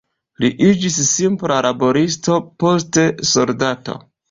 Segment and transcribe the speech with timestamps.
[0.45, 3.07] Li iĝis simpla laboristo, poste
[3.37, 4.01] soldato.